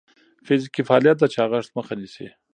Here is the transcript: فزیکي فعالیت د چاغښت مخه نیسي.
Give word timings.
فزیکي 0.45 0.81
فعالیت 0.87 1.17
د 1.19 1.23
چاغښت 1.33 1.69
مخه 1.77 1.93
نیسي. 1.99 2.27